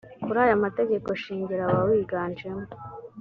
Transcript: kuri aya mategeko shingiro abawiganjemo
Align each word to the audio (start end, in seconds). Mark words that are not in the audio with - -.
kuri 0.23 0.37
aya 0.45 0.63
mategeko 0.63 1.07
shingiro 1.21 1.61
abawiganjemo 1.67 2.63